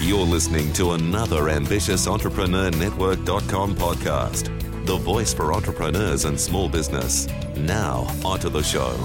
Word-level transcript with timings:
You're 0.00 0.24
listening 0.24 0.72
to 0.74 0.92
another 0.92 1.48
Ambitious 1.48 2.08
Entrepreneur 2.08 2.70
Network.com 2.70 3.76
podcast, 3.76 4.46
the 4.86 4.96
voice 4.96 5.32
for 5.32 5.52
entrepreneurs 5.52 6.24
and 6.24 6.40
small 6.40 6.68
business. 6.68 7.28
Now, 7.56 8.06
onto 8.24 8.48
the 8.48 8.62
show. 8.62 8.96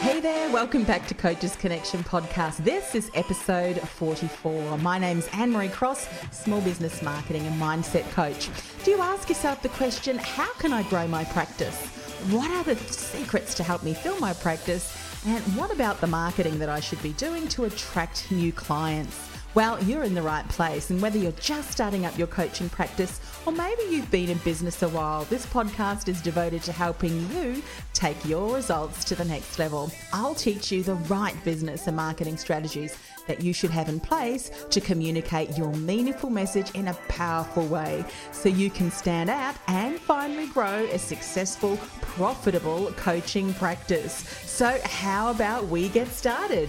Hey 0.00 0.20
there, 0.20 0.50
welcome 0.50 0.84
back 0.84 1.06
to 1.08 1.14
Coaches 1.14 1.54
Connection 1.56 2.02
podcast. 2.02 2.64
This 2.64 2.94
is 2.94 3.10
episode 3.14 3.78
44. 3.80 4.78
My 4.78 4.98
name's 4.98 5.28
Anne 5.28 5.52
Marie 5.52 5.68
Cross, 5.68 6.08
small 6.32 6.60
business 6.62 7.02
marketing 7.02 7.46
and 7.46 7.60
mindset 7.60 8.10
coach. 8.12 8.48
Do 8.84 8.90
you 8.92 9.00
ask 9.00 9.28
yourself 9.28 9.62
the 9.62 9.68
question, 9.68 10.16
how 10.18 10.50
can 10.54 10.72
I 10.72 10.82
grow 10.84 11.06
my 11.06 11.24
practice? 11.24 11.97
What 12.30 12.50
are 12.50 12.62
the 12.62 12.76
secrets 12.92 13.54
to 13.54 13.62
help 13.62 13.82
me 13.82 13.94
fill 13.94 14.20
my 14.20 14.34
practice? 14.34 14.94
And 15.26 15.42
what 15.56 15.72
about 15.72 15.98
the 16.02 16.06
marketing 16.06 16.58
that 16.58 16.68
I 16.68 16.78
should 16.78 17.02
be 17.02 17.14
doing 17.14 17.48
to 17.48 17.64
attract 17.64 18.30
new 18.30 18.52
clients? 18.52 19.30
Well, 19.54 19.82
you're 19.82 20.02
in 20.02 20.12
the 20.12 20.20
right 20.20 20.46
place, 20.50 20.90
and 20.90 21.00
whether 21.00 21.16
you're 21.16 21.32
just 21.32 21.70
starting 21.70 22.04
up 22.04 22.18
your 22.18 22.26
coaching 22.26 22.68
practice 22.68 23.18
or 23.46 23.52
maybe 23.52 23.82
you've 23.88 24.10
been 24.10 24.28
in 24.28 24.36
business 24.38 24.82
a 24.82 24.90
while, 24.90 25.24
this 25.24 25.46
podcast 25.46 26.06
is 26.06 26.20
devoted 26.20 26.62
to 26.64 26.72
helping 26.72 27.30
you 27.30 27.62
take 27.94 28.22
your 28.26 28.54
results 28.54 29.04
to 29.04 29.14
the 29.14 29.24
next 29.24 29.58
level. 29.58 29.90
I'll 30.12 30.34
teach 30.34 30.70
you 30.70 30.82
the 30.82 30.94
right 30.94 31.34
business 31.44 31.86
and 31.86 31.96
marketing 31.96 32.36
strategies 32.36 32.94
that 33.26 33.40
you 33.40 33.54
should 33.54 33.70
have 33.70 33.88
in 33.88 34.00
place 34.00 34.50
to 34.68 34.82
communicate 34.82 35.56
your 35.56 35.72
meaningful 35.72 36.28
message 36.28 36.70
in 36.72 36.88
a 36.88 36.94
powerful 37.08 37.66
way 37.68 38.04
so 38.32 38.50
you 38.50 38.68
can 38.68 38.90
stand 38.90 39.30
out 39.30 39.54
and 39.66 39.98
finally 39.98 40.48
grow 40.48 40.86
a 40.92 40.98
successful, 40.98 41.78
profitable 42.18 42.92
coaching 42.96 43.54
practice. 43.54 44.12
So, 44.44 44.80
how 44.82 45.30
about 45.30 45.68
we 45.68 45.88
get 45.88 46.08
started? 46.08 46.68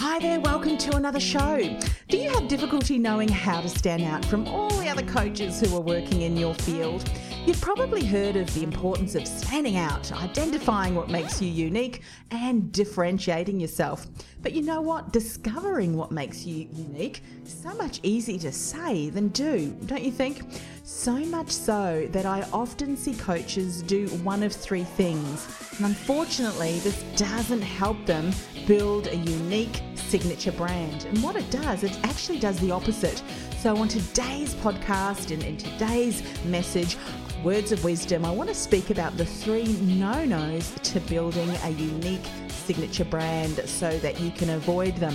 Hi 0.00 0.18
there, 0.18 0.40
welcome 0.40 0.76
to 0.78 0.96
another 0.96 1.20
show. 1.20 1.78
Do 2.08 2.16
you 2.16 2.30
have 2.30 2.48
difficulty 2.48 2.98
knowing 2.98 3.28
how 3.28 3.60
to 3.60 3.68
stand 3.68 4.02
out 4.02 4.24
from 4.24 4.48
all 4.48 4.70
the 4.70 4.88
other 4.88 5.06
coaches 5.06 5.60
who 5.60 5.76
are 5.76 5.80
working 5.80 6.22
in 6.22 6.36
your 6.36 6.54
field? 6.54 7.08
You've 7.46 7.60
probably 7.60 8.06
heard 8.06 8.36
of 8.36 8.52
the 8.54 8.62
importance 8.62 9.14
of 9.14 9.28
standing 9.28 9.76
out, 9.76 10.10
identifying 10.12 10.94
what 10.94 11.10
makes 11.10 11.42
you 11.42 11.50
unique, 11.50 12.00
and 12.30 12.72
differentiating 12.72 13.60
yourself. 13.60 14.06
But 14.40 14.54
you 14.54 14.62
know 14.62 14.80
what? 14.80 15.12
Discovering 15.12 15.94
what 15.94 16.10
makes 16.10 16.46
you 16.46 16.66
unique 16.72 17.22
is 17.44 17.52
so 17.52 17.74
much 17.74 18.00
easier 18.02 18.38
to 18.38 18.50
say 18.50 19.10
than 19.10 19.28
do, 19.28 19.76
don't 19.84 20.02
you 20.02 20.10
think? 20.10 20.40
So 20.84 21.16
much 21.16 21.50
so 21.50 22.08
that 22.12 22.24
I 22.24 22.48
often 22.50 22.96
see 22.96 23.14
coaches 23.14 23.82
do 23.82 24.08
one 24.22 24.42
of 24.42 24.50
three 24.50 24.84
things. 24.84 25.46
And 25.76 25.84
unfortunately, 25.84 26.78
this 26.78 27.02
doesn't 27.14 27.60
help 27.60 28.06
them 28.06 28.32
build 28.66 29.08
a 29.08 29.16
unique 29.16 29.82
signature 29.96 30.52
brand. 30.52 31.04
And 31.04 31.22
what 31.22 31.36
it 31.36 31.50
does, 31.50 31.84
it 31.84 31.98
actually 32.04 32.38
does 32.38 32.58
the 32.60 32.70
opposite. 32.70 33.22
So, 33.58 33.76
on 33.76 33.88
today's 33.88 34.54
podcast 34.56 35.30
and 35.30 35.42
in 35.42 35.56
today's 35.56 36.22
message, 36.44 36.96
Words 37.44 37.72
of 37.72 37.84
Wisdom, 37.84 38.24
I 38.24 38.30
want 38.30 38.48
to 38.48 38.54
speak 38.54 38.88
about 38.88 39.18
the 39.18 39.26
three 39.26 39.66
no 39.82 40.24
nos 40.24 40.70
to 40.82 40.98
building 41.00 41.50
a 41.62 41.68
unique 41.72 42.24
signature 42.48 43.04
brand 43.04 43.60
so 43.68 43.98
that 43.98 44.18
you 44.18 44.30
can 44.30 44.48
avoid 44.48 44.96
them. 44.96 45.14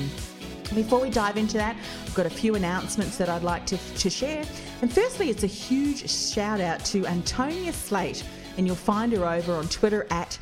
Before 0.76 1.02
we 1.02 1.10
dive 1.10 1.38
into 1.38 1.58
that, 1.58 1.76
I've 2.06 2.14
got 2.14 2.28
a 2.28 2.30
few 2.30 2.54
announcements 2.54 3.18
that 3.18 3.30
I'd 3.30 3.42
like 3.42 3.66
to, 3.66 3.78
to 3.78 4.12
share. 4.12 4.46
And 4.84 4.94
firstly, 4.94 5.32
it's 5.32 5.42
a 5.42 5.48
huge 5.48 6.08
shout 6.08 6.62
out 6.62 6.86
to 6.86 7.04
Antonia 7.08 7.74
Slate, 7.74 8.24
and 8.58 8.68
you'll 8.68 8.76
find 8.76 9.12
her 9.14 9.26
over 9.26 9.56
on 9.56 9.68
Twitter 9.68 10.06
at 10.12 10.38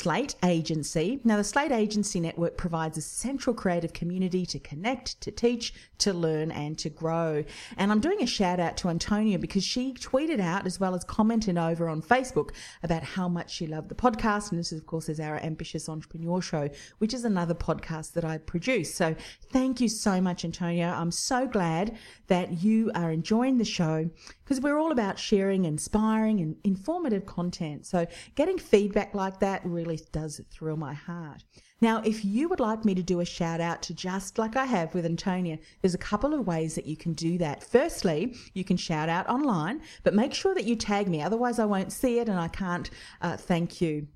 Slate 0.00 0.34
Agency. 0.42 1.20
Now, 1.24 1.36
the 1.36 1.44
Slate 1.44 1.72
Agency 1.72 2.20
Network 2.20 2.56
provides 2.56 2.96
a 2.96 3.02
central 3.02 3.54
creative 3.54 3.92
community 3.92 4.46
to 4.46 4.58
connect, 4.58 5.20
to 5.20 5.30
teach, 5.30 5.74
to 5.98 6.14
learn, 6.14 6.50
and 6.50 6.78
to 6.78 6.88
grow. 6.88 7.44
And 7.76 7.92
I'm 7.92 8.00
doing 8.00 8.22
a 8.22 8.26
shout 8.26 8.58
out 8.58 8.78
to 8.78 8.88
Antonia 8.88 9.38
because 9.38 9.62
she 9.62 9.92
tweeted 9.92 10.40
out 10.40 10.64
as 10.64 10.80
well 10.80 10.94
as 10.94 11.04
commented 11.04 11.58
over 11.58 11.86
on 11.86 12.00
Facebook 12.00 12.52
about 12.82 13.02
how 13.02 13.28
much 13.28 13.52
she 13.52 13.66
loved 13.66 13.90
the 13.90 13.94
podcast. 13.94 14.50
And 14.50 14.58
this, 14.58 14.72
of 14.72 14.86
course, 14.86 15.10
is 15.10 15.20
our 15.20 15.38
Ambitious 15.40 15.86
Entrepreneur 15.86 16.40
Show, 16.40 16.70
which 16.96 17.12
is 17.12 17.26
another 17.26 17.54
podcast 17.54 18.14
that 18.14 18.24
I 18.24 18.38
produce. 18.38 18.94
So 18.94 19.14
thank 19.50 19.82
you 19.82 19.88
so 19.90 20.18
much, 20.18 20.46
Antonia. 20.46 20.94
I'm 20.96 21.10
so 21.10 21.46
glad 21.46 21.98
that 22.28 22.62
you 22.62 22.90
are 22.94 23.12
enjoying 23.12 23.58
the 23.58 23.66
show 23.66 24.08
because 24.44 24.62
we're 24.62 24.78
all 24.78 24.92
about 24.92 25.18
sharing 25.18 25.66
inspiring 25.66 26.40
and 26.40 26.56
informative 26.64 27.26
content. 27.26 27.84
So 27.84 28.06
getting 28.34 28.56
feedback 28.56 29.14
like 29.14 29.40
that 29.40 29.60
really 29.64 29.89
does 29.96 30.40
thrill 30.50 30.76
my 30.76 30.94
heart. 30.94 31.44
Now, 31.80 32.02
if 32.04 32.24
you 32.24 32.48
would 32.48 32.60
like 32.60 32.84
me 32.84 32.94
to 32.94 33.02
do 33.02 33.20
a 33.20 33.24
shout 33.24 33.60
out 33.60 33.82
to 33.82 33.94
just 33.94 34.38
like 34.38 34.56
I 34.56 34.66
have 34.66 34.94
with 34.94 35.06
Antonia, 35.06 35.58
there's 35.80 35.94
a 35.94 35.98
couple 35.98 36.34
of 36.34 36.46
ways 36.46 36.74
that 36.74 36.86
you 36.86 36.96
can 36.96 37.14
do 37.14 37.38
that. 37.38 37.62
Firstly, 37.62 38.36
you 38.52 38.64
can 38.64 38.76
shout 38.76 39.08
out 39.08 39.28
online, 39.28 39.80
but 40.02 40.14
make 40.14 40.34
sure 40.34 40.54
that 40.54 40.64
you 40.64 40.76
tag 40.76 41.08
me, 41.08 41.22
otherwise, 41.22 41.58
I 41.58 41.64
won't 41.64 41.92
see 41.92 42.18
it 42.18 42.28
and 42.28 42.38
I 42.38 42.48
can't 42.48 42.90
uh, 43.22 43.36
thank 43.36 43.80
you. 43.80 44.06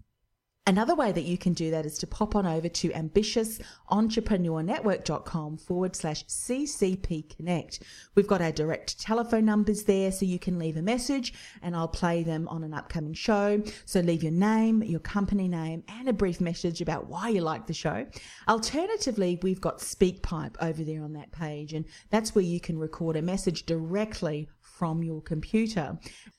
Another 0.66 0.94
way 0.94 1.12
that 1.12 1.24
you 1.24 1.36
can 1.36 1.52
do 1.52 1.70
that 1.72 1.84
is 1.84 1.98
to 1.98 2.06
pop 2.06 2.34
on 2.34 2.46
over 2.46 2.70
to 2.70 2.88
ambitiousentrepreneurnetwork.com 2.88 5.58
forward 5.58 5.94
slash 5.94 6.24
CCP 6.24 7.36
Connect. 7.36 7.82
We've 8.14 8.26
got 8.26 8.40
our 8.40 8.50
direct 8.50 8.98
telephone 8.98 9.44
numbers 9.44 9.82
there 9.82 10.10
so 10.10 10.24
you 10.24 10.38
can 10.38 10.58
leave 10.58 10.78
a 10.78 10.82
message 10.82 11.34
and 11.60 11.76
I'll 11.76 11.86
play 11.86 12.22
them 12.22 12.48
on 12.48 12.64
an 12.64 12.72
upcoming 12.72 13.12
show. 13.12 13.62
So 13.84 14.00
leave 14.00 14.22
your 14.22 14.32
name, 14.32 14.82
your 14.82 15.00
company 15.00 15.48
name, 15.48 15.84
and 15.86 16.08
a 16.08 16.14
brief 16.14 16.40
message 16.40 16.80
about 16.80 17.08
why 17.08 17.28
you 17.28 17.42
like 17.42 17.66
the 17.66 17.74
show. 17.74 18.06
Alternatively, 18.48 19.38
we've 19.42 19.60
got 19.60 19.80
SpeakPipe 19.80 20.56
over 20.62 20.82
there 20.82 21.04
on 21.04 21.12
that 21.12 21.30
page, 21.30 21.74
and 21.74 21.84
that's 22.08 22.34
where 22.34 22.42
you 22.42 22.58
can 22.58 22.78
record 22.78 23.16
a 23.16 23.22
message 23.22 23.66
directly 23.66 24.48
from 24.76 25.02
your 25.02 25.22
computer. 25.22 25.98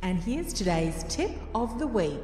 And 0.00 0.22
here's 0.22 0.54
today's 0.54 1.04
tip 1.08 1.32
of 1.54 1.78
the 1.78 1.86
week. 1.86 2.22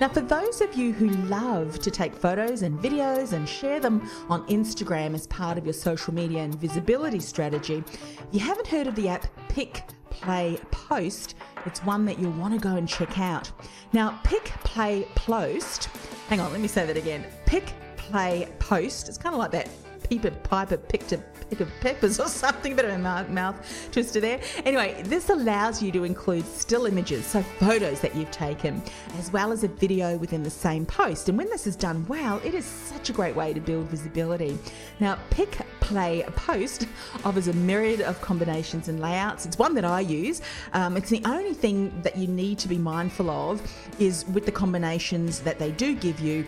Now, 0.00 0.08
for 0.08 0.20
those 0.20 0.60
of 0.60 0.76
you 0.76 0.92
who 0.92 1.08
love 1.08 1.80
to 1.80 1.90
take 1.90 2.14
photos 2.14 2.62
and 2.62 2.78
videos 2.78 3.32
and 3.32 3.48
share 3.48 3.80
them 3.80 4.08
on 4.28 4.46
Instagram 4.46 5.12
as 5.14 5.26
part 5.26 5.58
of 5.58 5.64
your 5.64 5.72
social 5.72 6.14
media 6.14 6.42
and 6.42 6.54
visibility 6.54 7.18
strategy, 7.18 7.82
you 8.30 8.38
haven't 8.38 8.68
heard 8.68 8.86
of 8.86 8.94
the 8.94 9.08
app 9.08 9.26
Pick 9.48 9.82
Play 10.20 10.58
Post, 10.70 11.36
it's 11.64 11.82
one 11.84 12.04
that 12.06 12.18
you'll 12.18 12.32
want 12.32 12.54
to 12.54 12.60
go 12.60 12.76
and 12.76 12.88
check 12.88 13.18
out. 13.18 13.50
Now, 13.92 14.20
Pick 14.24 14.44
Play 14.64 15.06
Post, 15.14 15.86
hang 16.28 16.40
on, 16.40 16.50
let 16.52 16.60
me 16.60 16.68
say 16.68 16.86
that 16.86 16.96
again. 16.96 17.24
Pick 17.46 17.72
Play 17.96 18.48
Post, 18.58 19.08
it's 19.08 19.18
kind 19.18 19.34
of 19.34 19.38
like 19.38 19.52
that 19.52 19.68
Peeper 20.08 20.30
Piper 20.30 20.76
picked 20.76 21.12
a 21.12 21.18
pick 21.50 21.60
of 21.60 21.70
peppers 21.80 22.18
or 22.18 22.28
something, 22.28 22.72
A 22.72 22.76
bit 22.76 22.84
of 22.84 22.92
a 22.92 22.98
mouth, 22.98 23.28
mouth 23.28 23.88
twister 23.92 24.20
there. 24.20 24.40
Anyway, 24.64 25.02
this 25.04 25.28
allows 25.30 25.82
you 25.82 25.92
to 25.92 26.04
include 26.04 26.46
still 26.46 26.86
images, 26.86 27.26
so 27.26 27.42
photos 27.42 28.00
that 28.00 28.14
you've 28.14 28.30
taken, 28.30 28.82
as 29.18 29.32
well 29.32 29.52
as 29.52 29.64
a 29.64 29.68
video 29.68 30.16
within 30.16 30.42
the 30.42 30.50
same 30.50 30.86
post. 30.86 31.28
And 31.28 31.38
when 31.38 31.48
this 31.48 31.66
is 31.66 31.76
done 31.76 32.06
well, 32.06 32.40
it 32.44 32.54
is 32.54 32.64
such 32.64 33.10
a 33.10 33.12
great 33.12 33.36
way 33.36 33.52
to 33.52 33.60
build 33.60 33.86
visibility. 33.86 34.58
Now, 35.00 35.18
pick 35.30 35.58
play 35.88 36.20
a 36.22 36.30
post 36.32 36.86
offers 37.24 37.48
a 37.48 37.52
myriad 37.54 38.02
of 38.02 38.20
combinations 38.20 38.88
and 38.88 39.00
layouts. 39.00 39.46
It's 39.46 39.58
one 39.58 39.74
that 39.74 39.86
I 39.86 40.00
use. 40.00 40.42
Um, 40.74 40.98
it's 40.98 41.08
the 41.08 41.22
only 41.24 41.54
thing 41.54 41.92
that 42.02 42.16
you 42.16 42.26
need 42.26 42.58
to 42.58 42.68
be 42.68 42.76
mindful 42.76 43.30
of 43.30 43.62
is 43.98 44.26
with 44.26 44.44
the 44.44 44.52
combinations 44.52 45.40
that 45.40 45.58
they 45.58 45.70
do 45.72 45.94
give 45.94 46.20
you 46.20 46.46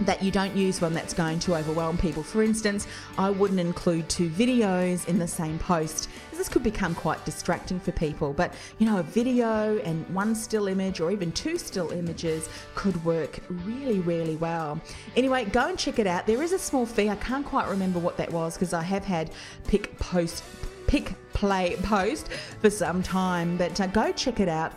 that 0.00 0.22
you 0.22 0.30
don't 0.30 0.56
use 0.56 0.80
one 0.80 0.94
that's 0.94 1.14
going 1.14 1.38
to 1.40 1.54
overwhelm 1.56 1.98
people. 1.98 2.22
For 2.22 2.42
instance, 2.42 2.86
I 3.16 3.30
wouldn't 3.30 3.60
include 3.60 4.08
two 4.08 4.28
videos 4.28 5.06
in 5.08 5.18
the 5.18 5.26
same 5.26 5.58
post. 5.58 6.08
This 6.32 6.48
could 6.48 6.62
become 6.62 6.94
quite 6.94 7.24
distracting 7.24 7.80
for 7.80 7.90
people, 7.92 8.32
but 8.32 8.54
you 8.78 8.86
know, 8.86 8.98
a 8.98 9.02
video 9.02 9.78
and 9.78 10.08
one 10.14 10.34
still 10.34 10.68
image 10.68 11.00
or 11.00 11.10
even 11.10 11.32
two 11.32 11.58
still 11.58 11.90
images 11.90 12.48
could 12.74 13.04
work 13.04 13.40
really, 13.48 14.00
really 14.00 14.36
well. 14.36 14.80
Anyway, 15.16 15.46
go 15.46 15.68
and 15.68 15.78
check 15.78 15.98
it 15.98 16.06
out. 16.06 16.26
There 16.26 16.42
is 16.42 16.52
a 16.52 16.58
small 16.58 16.86
fee. 16.86 17.08
I 17.08 17.16
can't 17.16 17.44
quite 17.44 17.68
remember 17.68 17.98
what 17.98 18.16
that 18.18 18.32
was 18.32 18.54
because 18.54 18.72
I 18.72 18.82
have 18.82 19.04
had 19.04 19.30
pick 19.66 19.98
post 19.98 20.44
pick 20.86 21.12
play 21.32 21.76
post 21.82 22.28
for 22.60 22.70
some 22.70 23.02
time, 23.02 23.56
but 23.56 23.80
uh, 23.80 23.86
go 23.88 24.12
check 24.12 24.40
it 24.40 24.48
out. 24.48 24.72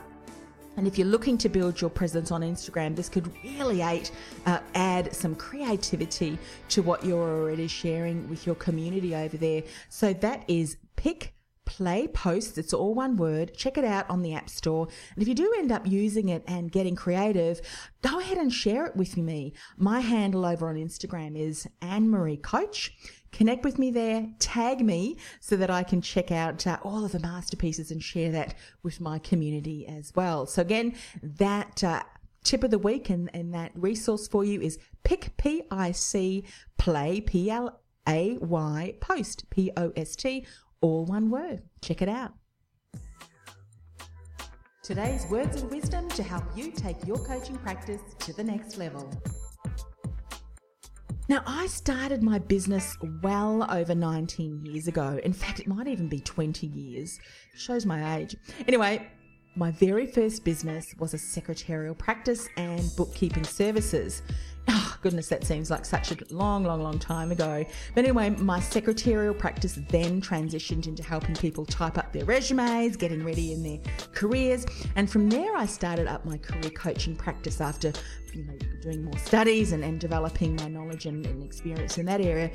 And 0.77 0.87
if 0.87 0.97
you're 0.97 1.07
looking 1.07 1.37
to 1.39 1.49
build 1.49 1.81
your 1.81 1.89
presence 1.89 2.31
on 2.31 2.41
Instagram, 2.41 2.95
this 2.95 3.09
could 3.09 3.29
really 3.43 3.81
uh, 3.83 4.59
add 4.73 5.13
some 5.13 5.35
creativity 5.35 6.37
to 6.69 6.81
what 6.81 7.05
you're 7.05 7.41
already 7.41 7.67
sharing 7.67 8.29
with 8.29 8.45
your 8.45 8.55
community 8.55 9.13
over 9.15 9.37
there. 9.37 9.63
So 9.89 10.13
that 10.13 10.43
is 10.47 10.77
Pick 10.95 11.33
Play 11.71 12.05
Posts. 12.09 12.57
It's 12.57 12.73
all 12.73 12.93
one 12.93 13.15
word. 13.15 13.55
Check 13.55 13.77
it 13.77 13.85
out 13.85 14.09
on 14.09 14.21
the 14.21 14.33
App 14.33 14.49
Store. 14.49 14.89
And 15.15 15.21
if 15.21 15.27
you 15.29 15.33
do 15.33 15.53
end 15.57 15.71
up 15.71 15.87
using 15.87 16.27
it 16.27 16.43
and 16.45 16.69
getting 16.69 16.97
creative, 16.97 17.61
go 18.01 18.19
ahead 18.19 18.37
and 18.37 18.51
share 18.51 18.85
it 18.85 18.97
with 18.97 19.15
me. 19.15 19.53
My 19.77 20.01
handle 20.01 20.45
over 20.45 20.67
on 20.67 20.75
Instagram 20.75 21.37
is 21.37 21.67
Anne 21.81 22.09
Marie 22.09 22.35
Coach 22.35 22.93
connect 23.31 23.63
with 23.63 23.79
me 23.79 23.89
there, 23.91 24.27
tag 24.39 24.83
me 24.83 25.15
so 25.39 25.55
that 25.55 25.69
I 25.69 25.83
can 25.83 26.01
check 26.01 26.33
out 26.33 26.67
uh, 26.67 26.79
all 26.83 27.05
of 27.05 27.13
the 27.13 27.19
masterpieces 27.19 27.89
and 27.89 28.03
share 28.03 28.29
that 28.33 28.55
with 28.83 28.99
my 28.99 29.19
community 29.19 29.87
as 29.87 30.11
well. 30.13 30.45
So 30.45 30.61
again, 30.61 30.95
that 31.23 31.81
uh, 31.81 32.03
tip 32.43 32.65
of 32.65 32.71
the 32.71 32.77
week 32.77 33.09
and, 33.09 33.29
and 33.33 33.53
that 33.53 33.71
resource 33.73 34.27
for 34.27 34.43
you 34.43 34.59
is 34.59 34.79
pick 35.03 35.37
P 35.37 35.63
I 35.71 35.93
C 35.93 36.43
play 36.77 37.21
P 37.21 37.49
L 37.49 37.79
A 38.07 38.37
Y 38.41 38.95
post 38.99 39.49
P 39.49 39.71
O 39.77 39.93
S 39.95 40.17
T 40.17 40.45
all 40.81 41.05
one 41.05 41.29
word. 41.29 41.61
Check 41.81 42.01
it 42.01 42.09
out. 42.09 42.33
Today's 44.83 45.25
words 45.27 45.61
of 45.61 45.71
wisdom 45.71 46.09
to 46.09 46.23
help 46.23 46.43
you 46.55 46.71
take 46.71 46.97
your 47.07 47.17
coaching 47.17 47.57
practice 47.57 48.01
to 48.19 48.33
the 48.33 48.43
next 48.43 48.77
level. 48.77 49.09
Now, 51.29 51.43
I 51.45 51.67
started 51.67 52.23
my 52.23 52.39
business 52.39 52.97
well 53.23 53.65
over 53.71 53.95
19 53.95 54.65
years 54.65 54.87
ago. 54.87 55.17
In 55.23 55.31
fact, 55.31 55.59
it 55.61 55.67
might 55.67 55.87
even 55.87 56.09
be 56.09 56.19
20 56.19 56.67
years. 56.67 57.19
Shows 57.55 57.85
my 57.85 58.17
age. 58.17 58.35
Anyway, 58.67 59.07
my 59.55 59.71
very 59.71 60.07
first 60.07 60.43
business 60.43 60.93
was 60.97 61.13
a 61.13 61.17
secretarial 61.17 61.95
practice 61.95 62.49
and 62.57 62.83
bookkeeping 62.97 63.43
services. 63.43 64.23
Goodness, 65.01 65.29
that 65.29 65.43
seems 65.43 65.71
like 65.71 65.83
such 65.83 66.11
a 66.11 66.17
long, 66.29 66.63
long, 66.63 66.83
long 66.83 66.99
time 66.99 67.31
ago. 67.31 67.65
But 67.95 68.03
anyway, 68.03 68.29
my 68.29 68.59
secretarial 68.59 69.33
practice 69.33 69.79
then 69.89 70.21
transitioned 70.21 70.85
into 70.85 71.01
helping 71.01 71.35
people 71.35 71.65
type 71.65 71.97
up 71.97 72.13
their 72.13 72.25
resumes, 72.25 72.95
getting 72.97 73.23
ready 73.25 73.51
in 73.51 73.63
their 73.63 73.79
careers. 74.13 74.65
And 74.95 75.09
from 75.09 75.27
there, 75.27 75.57
I 75.57 75.65
started 75.65 76.05
up 76.05 76.23
my 76.23 76.37
career 76.37 76.69
coaching 76.69 77.15
practice 77.15 77.61
after 77.61 77.91
doing 78.81 79.03
more 79.03 79.17
studies 79.17 79.71
and, 79.71 79.83
and 79.83 79.99
developing 79.99 80.55
my 80.55 80.67
knowledge 80.67 81.05
and, 81.05 81.25
and, 81.25 81.43
experience 81.43 81.97
in 81.97 82.05
that 82.05 82.21
area, 82.21 82.51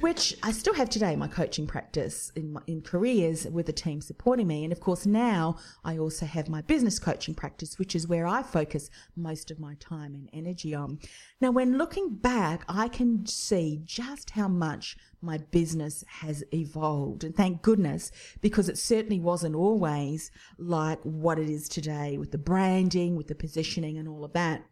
which 0.00 0.36
I 0.42 0.52
still 0.52 0.74
have 0.74 0.88
today, 0.88 1.16
my 1.16 1.28
coaching 1.28 1.66
practice 1.66 2.30
in, 2.36 2.56
in 2.66 2.80
careers 2.80 3.46
with 3.46 3.68
a 3.68 3.72
team 3.72 4.00
supporting 4.00 4.46
me. 4.46 4.64
And 4.64 4.72
of 4.72 4.80
course, 4.80 5.04
now 5.04 5.56
I 5.84 5.98
also 5.98 6.26
have 6.26 6.48
my 6.48 6.62
business 6.62 6.98
coaching 6.98 7.34
practice, 7.34 7.78
which 7.78 7.94
is 7.94 8.06
where 8.06 8.26
I 8.26 8.42
focus 8.42 8.88
most 9.16 9.50
of 9.50 9.58
my 9.58 9.74
time 9.80 10.14
and 10.14 10.30
energy 10.32 10.74
on. 10.74 10.98
Now, 11.40 11.50
when 11.50 11.76
looking 11.76 12.14
back, 12.14 12.64
I 12.68 12.88
can 12.88 13.26
see 13.26 13.80
just 13.84 14.30
how 14.30 14.48
much 14.48 14.96
my 15.20 15.38
business 15.38 16.04
has 16.08 16.44
evolved. 16.54 17.24
And 17.24 17.34
thank 17.34 17.62
goodness, 17.62 18.12
because 18.40 18.68
it 18.68 18.78
certainly 18.78 19.20
wasn't 19.20 19.56
always 19.56 20.30
like 20.58 21.00
what 21.02 21.38
it 21.38 21.50
is 21.50 21.68
today 21.68 22.16
with 22.16 22.30
the 22.30 22.38
branding, 22.38 23.16
with 23.16 23.26
the 23.26 23.34
positioning, 23.34 23.98
and 23.98 24.08
all 24.08 24.24
of 24.24 24.32
that. 24.34 24.64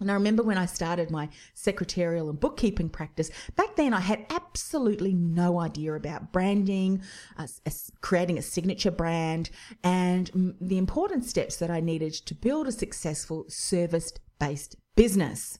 And 0.00 0.10
I 0.10 0.14
remember 0.14 0.42
when 0.42 0.58
I 0.58 0.66
started 0.66 1.10
my 1.10 1.28
secretarial 1.54 2.30
and 2.30 2.40
bookkeeping 2.40 2.88
practice, 2.88 3.30
back 3.54 3.76
then 3.76 3.92
I 3.92 4.00
had 4.00 4.26
absolutely 4.30 5.12
no 5.12 5.60
idea 5.60 5.94
about 5.94 6.32
branding, 6.32 7.02
uh, 7.36 7.46
creating 8.00 8.38
a 8.38 8.42
signature 8.42 8.90
brand, 8.90 9.50
and 9.84 10.56
the 10.60 10.78
important 10.78 11.24
steps 11.24 11.56
that 11.56 11.70
I 11.70 11.80
needed 11.80 12.14
to 12.14 12.34
build 12.34 12.66
a 12.66 12.72
successful 12.72 13.44
service 13.48 14.12
based 14.38 14.76
business. 14.96 15.58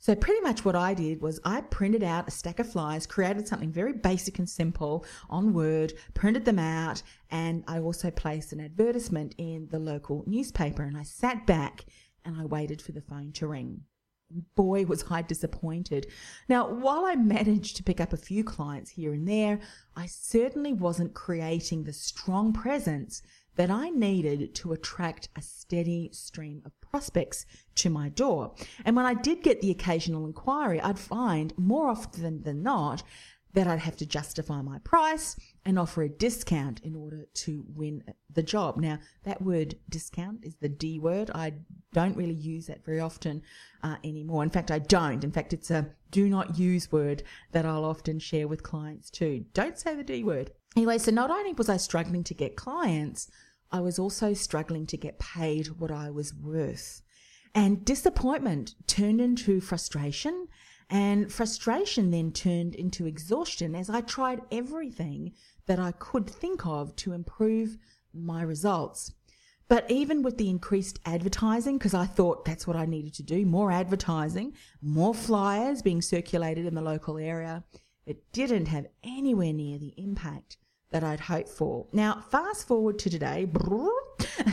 So, 0.00 0.14
pretty 0.14 0.40
much 0.42 0.64
what 0.64 0.76
I 0.76 0.94
did 0.94 1.20
was 1.20 1.40
I 1.44 1.60
printed 1.62 2.04
out 2.04 2.28
a 2.28 2.30
stack 2.30 2.60
of 2.60 2.70
flyers, 2.70 3.04
created 3.04 3.48
something 3.48 3.72
very 3.72 3.92
basic 3.92 4.38
and 4.38 4.48
simple 4.48 5.04
on 5.28 5.52
Word, 5.52 5.92
printed 6.14 6.44
them 6.44 6.60
out, 6.60 7.02
and 7.32 7.64
I 7.66 7.80
also 7.80 8.12
placed 8.12 8.52
an 8.52 8.60
advertisement 8.60 9.34
in 9.38 9.66
the 9.70 9.80
local 9.80 10.22
newspaper. 10.26 10.84
And 10.84 10.96
I 10.96 11.02
sat 11.02 11.46
back 11.46 11.84
and 12.28 12.40
I 12.40 12.44
waited 12.44 12.82
for 12.82 12.92
the 12.92 13.00
phone 13.00 13.32
to 13.32 13.48
ring. 13.48 13.80
Boy, 14.54 14.84
was 14.84 15.04
I 15.10 15.22
disappointed. 15.22 16.06
Now, 16.48 16.68
while 16.70 17.06
I 17.06 17.14
managed 17.14 17.76
to 17.76 17.82
pick 17.82 17.98
up 17.98 18.12
a 18.12 18.18
few 18.18 18.44
clients 18.44 18.90
here 18.90 19.14
and 19.14 19.26
there, 19.26 19.58
I 19.96 20.04
certainly 20.04 20.74
wasn't 20.74 21.14
creating 21.14 21.84
the 21.84 21.94
strong 21.94 22.52
presence 22.52 23.22
that 23.56 23.70
I 23.70 23.88
needed 23.88 24.54
to 24.56 24.72
attract 24.72 25.30
a 25.34 25.40
steady 25.40 26.10
stream 26.12 26.60
of 26.66 26.78
prospects 26.82 27.46
to 27.76 27.88
my 27.88 28.10
door. 28.10 28.54
And 28.84 28.94
when 28.94 29.06
I 29.06 29.14
did 29.14 29.42
get 29.42 29.62
the 29.62 29.70
occasional 29.70 30.26
inquiry, 30.26 30.80
I'd 30.82 30.98
find 30.98 31.54
more 31.56 31.88
often 31.88 32.42
than 32.42 32.62
not 32.62 33.02
that 33.54 33.66
I'd 33.66 33.78
have 33.80 33.96
to 33.96 34.06
justify 34.06 34.62
my 34.62 34.78
price 34.80 35.36
and 35.64 35.78
offer 35.78 36.02
a 36.02 36.08
discount 36.08 36.80
in 36.80 36.94
order 36.94 37.26
to 37.34 37.64
win 37.74 38.02
the 38.32 38.42
job. 38.42 38.76
Now, 38.76 38.98
that 39.24 39.42
word 39.42 39.76
discount 39.88 40.44
is 40.44 40.56
the 40.56 40.68
D 40.68 40.98
word. 40.98 41.30
I 41.34 41.54
don't 41.92 42.16
really 42.16 42.34
use 42.34 42.66
that 42.66 42.84
very 42.84 43.00
often 43.00 43.42
uh, 43.82 43.96
anymore. 44.04 44.42
In 44.42 44.50
fact, 44.50 44.70
I 44.70 44.78
don't. 44.78 45.24
In 45.24 45.32
fact, 45.32 45.52
it's 45.52 45.70
a 45.70 45.88
do 46.10 46.28
not 46.28 46.58
use 46.58 46.90
word 46.90 47.22
that 47.52 47.66
I'll 47.66 47.84
often 47.84 48.18
share 48.18 48.48
with 48.48 48.62
clients 48.62 49.10
too. 49.10 49.44
Don't 49.52 49.78
say 49.78 49.94
the 49.94 50.04
D 50.04 50.24
word. 50.24 50.52
Anyway, 50.76 50.98
so 50.98 51.10
not 51.10 51.30
only 51.30 51.52
was 51.54 51.68
I 51.68 51.76
struggling 51.76 52.24
to 52.24 52.34
get 52.34 52.56
clients, 52.56 53.30
I 53.70 53.80
was 53.80 53.98
also 53.98 54.32
struggling 54.32 54.86
to 54.86 54.96
get 54.96 55.18
paid 55.18 55.78
what 55.78 55.90
I 55.90 56.10
was 56.10 56.34
worth. 56.34 57.02
And 57.54 57.84
disappointment 57.84 58.74
turned 58.86 59.20
into 59.20 59.60
frustration 59.60 60.48
and 60.90 61.32
frustration 61.32 62.10
then 62.10 62.32
turned 62.32 62.74
into 62.74 63.06
exhaustion 63.06 63.74
as 63.74 63.90
I 63.90 64.00
tried 64.00 64.40
everything 64.50 65.32
that 65.66 65.78
I 65.78 65.92
could 65.92 66.28
think 66.28 66.66
of 66.66 66.96
to 66.96 67.12
improve 67.12 67.76
my 68.14 68.42
results. 68.42 69.12
But 69.68 69.90
even 69.90 70.22
with 70.22 70.38
the 70.38 70.48
increased 70.48 70.98
advertising, 71.04 71.76
because 71.76 71.92
I 71.92 72.06
thought 72.06 72.46
that's 72.46 72.66
what 72.66 72.76
I 72.76 72.86
needed 72.86 73.12
to 73.14 73.22
do 73.22 73.44
more 73.44 73.70
advertising, 73.70 74.54
more 74.80 75.14
flyers 75.14 75.82
being 75.82 76.00
circulated 76.00 76.64
in 76.64 76.74
the 76.74 76.80
local 76.80 77.18
area, 77.18 77.64
it 78.06 78.32
didn't 78.32 78.66
have 78.66 78.86
anywhere 79.04 79.52
near 79.52 79.78
the 79.78 79.92
impact 79.98 80.56
that 80.90 81.04
I'd 81.04 81.20
hoped 81.20 81.48
for. 81.48 81.86
Now, 81.92 82.24
fast 82.30 82.66
forward 82.66 82.98
to 83.00 83.10
today. 83.10 83.46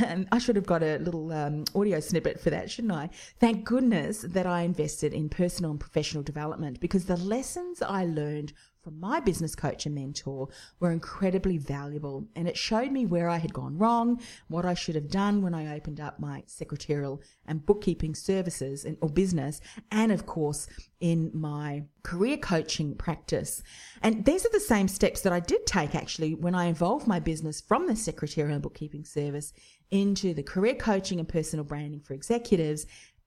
And 0.04 0.28
I 0.32 0.40
should 0.40 0.56
have 0.56 0.66
got 0.66 0.84
a 0.84 0.98
little 0.98 1.32
um, 1.32 1.64
audio 1.76 2.00
snippet 2.00 2.40
for 2.40 2.50
that, 2.50 2.70
shouldn't 2.70 2.94
I? 2.94 3.10
Thank 3.40 3.64
goodness 3.64 4.26
that 4.28 4.46
I 4.46 4.62
invested 4.62 5.14
in 5.14 5.30
personal 5.30 5.72
and 5.72 5.80
professional 5.80 6.24
development 6.24 6.80
because 6.80 7.06
the 7.06 7.18
lessons 7.18 7.82
I 7.82 8.06
learned 8.06 8.54
from 8.86 9.00
my 9.00 9.20
business 9.20 9.56
coach 9.56 9.88
and 9.88 9.96
mentor 9.96 10.48
were 10.80 10.92
incredibly 10.92 11.58
valuable. 11.58 12.28
And 12.36 12.48
it 12.48 12.56
showed 12.56 12.92
me 12.92 13.08
where 13.08 13.28
I 13.28 13.38
had 13.38 13.52
gone 13.52 13.80
wrong, 13.80 14.22
what 14.48 14.64
I 14.64 14.76
should 14.76 14.94
have 14.94 15.10
done 15.10 15.42
when 15.42 15.56
I 15.56 15.76
opened 15.76 16.00
up 16.00 16.20
my 16.20 16.44
secretarial 16.46 17.20
and 17.48 17.66
bookkeeping 17.66 18.14
services 18.14 18.86
or 19.02 19.10
business, 19.10 19.60
and 19.90 20.12
of 20.12 20.28
course, 20.28 20.68
in 21.00 21.32
my 21.34 21.86
career 22.04 22.38
coaching 22.38 22.94
practice. 22.96 23.64
And 24.04 24.24
these 24.24 24.46
are 24.46 24.52
the 24.52 24.60
same 24.60 24.88
steps 24.88 25.22
that 25.22 25.34
I 25.34 25.40
did 25.40 25.66
take 25.66 25.96
actually 25.96 26.36
when 26.36 26.54
I 26.54 26.68
evolved 26.68 27.08
my 27.08 27.20
business 27.20 27.62
from 27.62 27.88
the 27.88 27.96
secretarial 27.96 28.54
and 28.54 28.62
bookkeeping 28.62 29.04
service 29.04 29.52
into 29.90 30.36
the 30.36 30.44
career 30.44 30.76
coaching 30.76 31.20
and 31.20 31.28
personal 31.28 31.66
branding 31.66 32.02
for 32.02 32.14
executives 32.14 32.86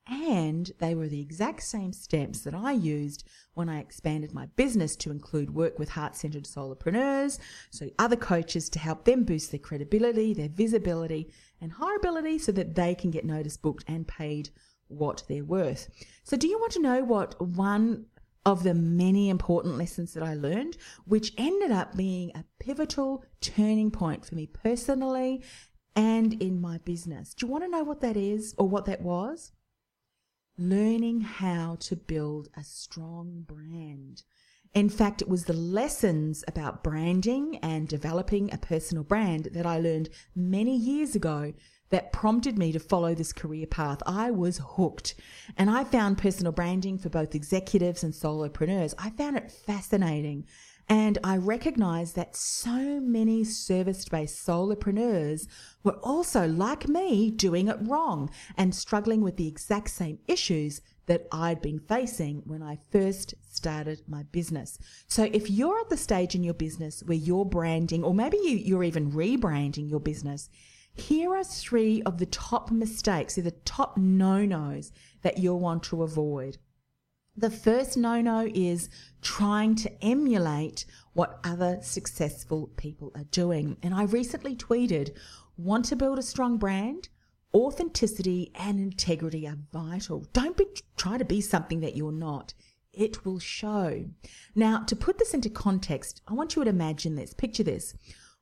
and 0.08 0.72
they 0.78 0.94
were 0.94 1.08
the 1.08 1.20
exact 1.20 1.62
same 1.62 1.92
steps 1.92 2.40
that 2.40 2.54
I 2.54 2.72
used 2.72 3.24
when 3.54 3.68
I 3.68 3.80
expanded 3.80 4.32
my 4.32 4.46
business 4.56 4.96
to 4.96 5.10
include 5.10 5.54
work 5.54 5.78
with 5.78 5.90
heart 5.90 6.16
centered 6.16 6.44
solopreneurs, 6.44 7.38
so 7.70 7.90
other 7.98 8.16
coaches 8.16 8.68
to 8.70 8.78
help 8.78 9.04
them 9.04 9.24
boost 9.24 9.50
their 9.50 9.60
credibility, 9.60 10.32
their 10.32 10.48
visibility, 10.48 11.32
and 11.60 11.74
hireability 11.74 12.40
so 12.40 12.52
that 12.52 12.74
they 12.74 12.94
can 12.94 13.10
get 13.10 13.24
notice 13.24 13.56
booked 13.56 13.84
and 13.86 14.08
paid 14.08 14.50
what 14.88 15.22
they're 15.28 15.44
worth. 15.44 15.88
So, 16.24 16.36
do 16.36 16.48
you 16.48 16.58
want 16.58 16.72
to 16.72 16.82
know 16.82 17.04
what 17.04 17.40
one 17.40 18.06
of 18.46 18.62
the 18.62 18.74
many 18.74 19.28
important 19.28 19.76
lessons 19.76 20.14
that 20.14 20.22
I 20.22 20.34
learned, 20.34 20.78
which 21.04 21.34
ended 21.36 21.70
up 21.70 21.96
being 21.96 22.32
a 22.34 22.44
pivotal 22.58 23.24
turning 23.42 23.90
point 23.90 24.24
for 24.24 24.34
me 24.34 24.46
personally 24.46 25.42
and 25.94 26.40
in 26.42 26.60
my 26.60 26.78
business? 26.78 27.34
Do 27.34 27.44
you 27.44 27.52
want 27.52 27.64
to 27.64 27.70
know 27.70 27.84
what 27.84 28.00
that 28.00 28.16
is 28.16 28.54
or 28.56 28.66
what 28.66 28.86
that 28.86 29.02
was? 29.02 29.52
Learning 30.58 31.20
how 31.20 31.76
to 31.78 31.94
build 31.94 32.48
a 32.56 32.64
strong 32.64 33.44
brand. 33.46 34.22
In 34.74 34.88
fact, 34.88 35.22
it 35.22 35.28
was 35.28 35.44
the 35.44 35.52
lessons 35.52 36.44
about 36.48 36.82
branding 36.82 37.58
and 37.62 37.88
developing 37.88 38.52
a 38.52 38.58
personal 38.58 39.04
brand 39.04 39.48
that 39.52 39.64
I 39.64 39.78
learned 39.78 40.10
many 40.34 40.76
years 40.76 41.14
ago 41.14 41.54
that 41.90 42.12
prompted 42.12 42.58
me 42.58 42.72
to 42.72 42.78
follow 42.78 43.14
this 43.14 43.32
career 43.32 43.66
path. 43.66 44.02
I 44.04 44.30
was 44.30 44.60
hooked 44.62 45.14
and 45.56 45.70
I 45.70 45.84
found 45.84 46.18
personal 46.18 46.52
branding 46.52 46.98
for 46.98 47.08
both 47.08 47.34
executives 47.34 48.04
and 48.04 48.12
solopreneurs. 48.12 48.94
I 48.98 49.10
found 49.10 49.36
it 49.36 49.50
fascinating 49.50 50.46
and 50.88 51.18
I 51.22 51.36
recognized 51.36 52.16
that 52.16 52.34
so 52.34 53.00
many 53.00 53.44
service 53.44 54.08
based 54.08 54.46
solopreneurs 54.46 55.46
were 55.84 55.98
also, 56.02 56.48
like 56.48 56.88
me, 56.88 57.30
doing 57.30 57.68
it 57.68 57.76
wrong 57.82 58.30
and 58.56 58.74
struggling 58.74 59.20
with 59.20 59.36
the 59.36 59.48
exact 59.48 59.90
same 59.90 60.18
issues 60.26 60.80
that 61.06 61.26
I'd 61.32 61.60
been 61.60 61.78
facing 61.78 62.42
when 62.44 62.62
I 62.62 62.78
first 62.90 63.34
started 63.50 64.02
my 64.06 64.22
business. 64.24 64.78
So 65.08 65.24
if 65.32 65.50
you're 65.50 65.78
at 65.80 65.88
the 65.88 65.96
stage 65.96 66.34
in 66.34 66.44
your 66.44 66.54
business 66.54 67.02
where 67.02 67.16
you're 67.16 67.44
branding, 67.44 68.04
or 68.04 68.14
maybe 68.14 68.38
you, 68.38 68.56
you're 68.56 68.84
even 68.84 69.12
rebranding 69.12 69.90
your 69.90 70.00
business, 70.00 70.48
here 70.94 71.34
are 71.34 71.44
three 71.44 72.02
of 72.02 72.18
the 72.18 72.26
top 72.26 72.70
mistakes, 72.70 73.38
or 73.38 73.42
the 73.42 73.50
top 73.50 73.96
no 73.96 74.44
nos 74.44 74.92
that 75.22 75.38
you'll 75.38 75.60
want 75.60 75.82
to 75.84 76.02
avoid. 76.02 76.58
The 77.38 77.50
first 77.50 77.96
no 77.96 78.20
no 78.20 78.50
is 78.52 78.90
trying 79.22 79.76
to 79.76 80.04
emulate 80.04 80.84
what 81.12 81.38
other 81.44 81.78
successful 81.82 82.66
people 82.76 83.12
are 83.14 83.28
doing. 83.30 83.76
And 83.80 83.94
I 83.94 84.06
recently 84.06 84.56
tweeted 84.56 85.16
want 85.56 85.84
to 85.84 85.94
build 85.94 86.18
a 86.18 86.22
strong 86.22 86.58
brand? 86.58 87.10
Authenticity 87.54 88.50
and 88.56 88.80
integrity 88.80 89.46
are 89.46 89.56
vital. 89.72 90.26
Don't 90.32 90.56
be, 90.56 90.66
try 90.96 91.16
to 91.16 91.24
be 91.24 91.40
something 91.40 91.78
that 91.78 91.94
you're 91.94 92.10
not. 92.10 92.54
It 92.92 93.24
will 93.24 93.38
show. 93.38 94.06
Now, 94.56 94.80
to 94.80 94.96
put 94.96 95.18
this 95.18 95.32
into 95.32 95.48
context, 95.48 96.22
I 96.26 96.32
want 96.32 96.56
you 96.56 96.64
to 96.64 96.70
imagine 96.70 97.14
this. 97.14 97.34
Picture 97.34 97.62
this 97.62 97.94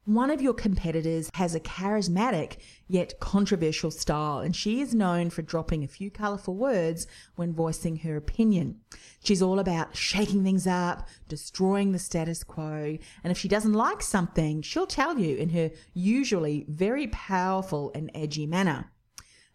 one 0.07 0.31
of 0.31 0.41
your 0.41 0.55
competitors 0.55 1.29
has 1.35 1.57
a 1.57 1.61
charismatic 1.61 2.59
yet 2.87 3.19
controversial 3.19 3.91
style, 3.91 4.39
and 4.39 4.55
she 4.55 4.81
is 4.81 4.95
known 4.95 5.31
for 5.31 5.43
dropping 5.43 5.83
a 5.83 5.89
few 5.89 6.13
colourful 6.13 6.55
words 6.55 7.09
when 7.35 7.53
voicing 7.53 7.97
her 7.99 8.17
opinion. 8.17 8.81
She's 9.25 9.43
all 9.43 9.59
about 9.59 9.97
shaking 9.97 10.45
things 10.45 10.65
up, 10.65 11.09
destroying 11.27 11.91
the 11.91 11.99
status 11.99 12.45
quo, 12.45 12.99
and 13.25 13.31
if 13.33 13.37
she 13.37 13.49
doesn't 13.49 13.73
like 13.73 14.01
something, 14.01 14.63
she'll 14.63 14.87
tell 14.87 15.19
you 15.19 15.37
in 15.37 15.49
her 15.49 15.73
usually 15.93 16.65
very 16.69 17.09
powerful 17.09 17.91
and 17.93 18.09
edgy 18.15 18.47
manner. 18.47 18.93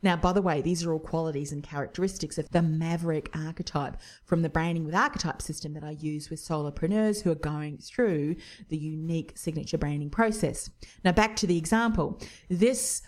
Now, 0.04 0.16
by 0.16 0.34
the 0.34 0.42
way, 0.42 0.62
these 0.62 0.84
are 0.84 0.94
all 0.94 1.00
qualities 1.00 1.52
and 1.52 1.64
characteristics 1.64 2.38
of 2.38 2.50
the 2.50 2.62
maverick 2.62 3.30
archetype 3.36 3.98
from 4.26 4.42
the 4.42 4.50
branding 4.50 4.84
with 4.84 4.96
archetype 4.96 5.42
system 5.42 5.74
that 5.74 5.84
I 5.84 5.92
use 5.92 6.30
with 6.30 6.40
solopreneurs 6.40 7.22
who 7.22 7.32
are 7.32 7.36
going 7.36 7.78
through 7.78 8.36
the 8.70 8.78
unique 8.78 9.34
signature 9.36 9.78
branding 9.78 10.10
process. 10.10 10.70
Now, 11.04 11.12
back 11.12 11.36
to 11.38 11.48
the 11.48 11.58
example. 11.58 12.20
This 12.50 13.04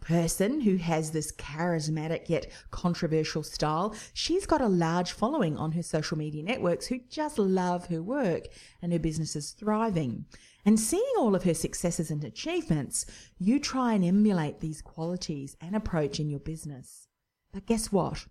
person 0.00 0.60
who 0.60 0.76
has 0.76 1.10
this 1.10 1.32
charismatic 1.32 2.28
yet 2.28 2.50
controversial 2.70 3.42
style. 3.42 3.94
She's 4.14 4.46
got 4.46 4.60
a 4.60 4.68
large 4.68 5.12
following 5.12 5.56
on 5.56 5.72
her 5.72 5.82
social 5.82 6.16
media 6.16 6.42
networks 6.42 6.86
who 6.86 7.00
just 7.10 7.38
love 7.38 7.86
her 7.88 8.02
work 8.02 8.48
and 8.80 8.92
her 8.92 8.98
business 8.98 9.36
is 9.36 9.50
thriving. 9.50 10.24
And 10.66 10.80
seeing 10.80 11.12
all 11.16 11.36
of 11.36 11.44
her 11.44 11.54
successes 11.54 12.10
and 12.10 12.24
achievements, 12.24 13.06
you 13.38 13.60
try 13.60 13.94
and 13.94 14.04
emulate 14.04 14.58
these 14.58 14.82
qualities 14.82 15.56
and 15.60 15.76
approach 15.76 16.18
in 16.18 16.28
your 16.28 16.40
business. 16.40 17.06
But 17.52 17.66
guess 17.66 17.92
what? 17.92 18.26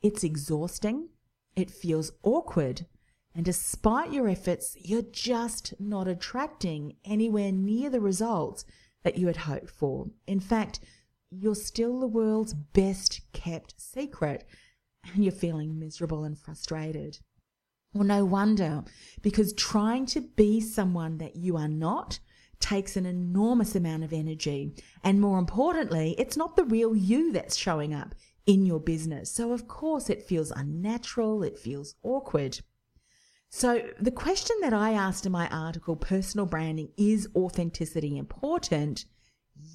It's 0.00 0.22
exhausting, 0.22 1.08
it 1.56 1.72
feels 1.72 2.12
awkward, 2.22 2.86
and 3.34 3.44
despite 3.44 4.12
your 4.12 4.28
efforts, 4.28 4.76
you're 4.80 5.02
just 5.02 5.74
not 5.80 6.06
attracting 6.06 6.94
anywhere 7.04 7.50
near 7.50 7.90
the 7.90 8.00
results 8.00 8.64
that 9.02 9.18
you 9.18 9.26
had 9.26 9.38
hoped 9.38 9.70
for. 9.70 10.06
In 10.28 10.38
fact, 10.38 10.78
you're 11.28 11.56
still 11.56 11.98
the 11.98 12.06
world's 12.06 12.54
best 12.54 13.20
kept 13.32 13.74
secret, 13.76 14.44
and 15.12 15.24
you're 15.24 15.32
feeling 15.32 15.76
miserable 15.80 16.22
and 16.22 16.38
frustrated. 16.38 17.18
Well, 17.94 18.04
no 18.04 18.24
wonder, 18.24 18.82
because 19.22 19.52
trying 19.52 20.06
to 20.06 20.20
be 20.20 20.60
someone 20.60 21.18
that 21.18 21.36
you 21.36 21.56
are 21.56 21.68
not 21.68 22.18
takes 22.58 22.96
an 22.96 23.06
enormous 23.06 23.76
amount 23.76 24.02
of 24.02 24.12
energy. 24.12 24.74
And 25.04 25.20
more 25.20 25.38
importantly, 25.38 26.16
it's 26.18 26.36
not 26.36 26.56
the 26.56 26.64
real 26.64 26.96
you 26.96 27.30
that's 27.30 27.56
showing 27.56 27.94
up 27.94 28.14
in 28.46 28.66
your 28.66 28.80
business. 28.80 29.30
So, 29.30 29.52
of 29.52 29.68
course, 29.68 30.10
it 30.10 30.22
feels 30.22 30.50
unnatural, 30.50 31.44
it 31.44 31.58
feels 31.58 31.94
awkward. 32.02 32.60
So, 33.50 33.82
the 34.00 34.10
question 34.10 34.56
that 34.62 34.72
I 34.72 34.92
asked 34.92 35.24
in 35.24 35.32
my 35.32 35.48
article, 35.48 35.94
Personal 35.94 36.46
Branding 36.46 36.88
Is 36.96 37.28
Authenticity 37.36 38.18
Important? 38.18 39.04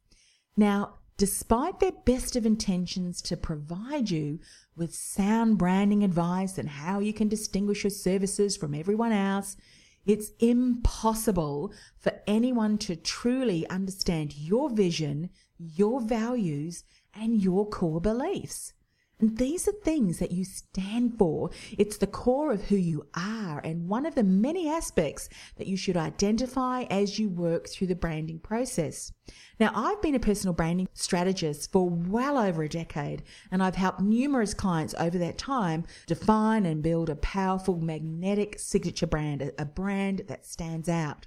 Now, 0.55 0.95
despite 1.17 1.79
their 1.79 1.91
best 2.05 2.35
of 2.35 2.45
intentions 2.45 3.21
to 3.23 3.35
provide 3.35 4.09
you 4.09 4.39
with 4.75 4.93
sound 4.93 5.57
branding 5.57 6.03
advice 6.03 6.57
and 6.57 6.69
how 6.69 6.99
you 6.99 7.11
can 7.11 7.27
distinguish 7.27 7.83
your 7.83 7.91
services 7.91 8.55
from 8.55 8.75
everyone 8.75 9.11
else, 9.11 9.57
it's 10.05 10.31
impossible 10.39 11.73
for 11.97 12.13
anyone 12.27 12.77
to 12.77 12.95
truly 12.95 13.67
understand 13.67 14.37
your 14.37 14.69
vision, 14.69 15.29
your 15.57 15.99
values, 15.99 16.83
and 17.13 17.41
your 17.41 17.67
core 17.67 17.99
beliefs. 17.99 18.73
And 19.19 19.35
these 19.37 19.67
are 19.67 19.71
things 19.71 20.19
that 20.19 20.31
you 20.31 20.45
stand 20.45 21.17
for. 21.17 21.49
It's 21.75 21.97
the 21.97 22.05
core 22.05 22.51
of 22.51 22.65
who 22.65 22.75
you 22.75 23.07
are 23.15 23.59
and 23.59 23.89
one 23.89 24.05
of 24.05 24.13
the 24.13 24.23
many 24.23 24.69
aspects 24.69 25.27
that 25.55 25.65
you 25.65 25.75
should 25.75 25.97
identify 25.97 26.83
as 26.83 27.17
you 27.17 27.27
work 27.27 27.67
through 27.67 27.87
the 27.87 27.95
branding 27.95 28.37
process. 28.37 29.11
Now, 29.59 29.71
I've 29.73 30.03
been 30.03 30.13
a 30.13 30.19
personal 30.19 30.53
branding 30.53 30.87
strategist 30.93 31.71
for 31.71 31.89
well 31.89 32.37
over 32.37 32.61
a 32.61 32.69
decade, 32.69 33.23
and 33.51 33.63
I've 33.63 33.75
helped 33.75 34.01
numerous 34.01 34.53
clients 34.53 34.93
over 34.99 35.17
that 35.17 35.39
time 35.39 35.85
define 36.05 36.67
and 36.67 36.83
build 36.83 37.09
a 37.09 37.15
powerful 37.15 37.77
magnetic 37.77 38.59
signature 38.59 39.07
brand, 39.07 39.51
a 39.57 39.65
brand 39.65 40.25
that 40.27 40.45
stands 40.45 40.87
out. 40.87 41.25